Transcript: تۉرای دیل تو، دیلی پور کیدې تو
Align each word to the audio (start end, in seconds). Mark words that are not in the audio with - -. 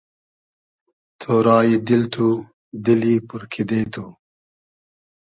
تۉرای 1.21 1.71
دیل 1.87 2.03
تو، 2.13 2.27
دیلی 2.83 3.15
پور 3.27 3.41
کیدې 3.51 3.81
تو 3.93 4.05